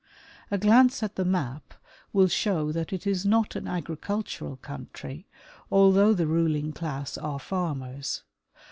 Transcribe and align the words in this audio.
A 0.49 0.57
glance 0.57 1.03
at 1.03 1.13
the 1.15 1.23
map 1.23 1.75
will 2.11 2.27
show 2.27 2.71
that 2.71 2.91
it 2.91 3.05
is 3.05 3.23
not 3.23 3.55
an 3.55 3.67
agricultural 3.67 4.55
country, 4.57 5.27
although 5.71 6.11
the 6.15 6.25
ruling 6.25 6.73
class 6.73 7.19
are 7.19 7.37
farmers. 7.37 8.23